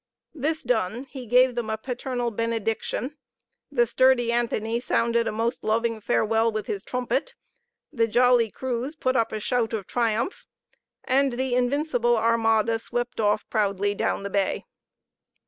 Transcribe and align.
This 0.33 0.63
done, 0.63 1.03
he 1.03 1.27
gave 1.27 1.53
them 1.53 1.69
a 1.69 1.77
paternal 1.77 2.31
benediction, 2.31 3.17
the 3.71 3.85
sturdy 3.85 4.31
Anthony 4.31 4.79
sounded 4.79 5.27
a 5.27 5.31
most 5.31 5.63
loving 5.63 5.99
farewell 6.01 6.51
with 6.51 6.65
his 6.65 6.83
trumpet, 6.83 7.35
the 7.93 8.07
jolly 8.07 8.49
crews 8.49 8.95
put 8.95 9.15
up 9.15 9.31
a 9.31 9.39
shout 9.39 9.73
of 9.73 9.85
triumph, 9.85 10.47
and 11.03 11.33
the 11.33 11.53
invincible 11.53 12.17
armada 12.17 12.79
swept 12.79 13.19
off 13.19 13.47
proudly 13.51 13.93
down 13.93 14.23
the 14.23 14.31
bay. 14.31 14.65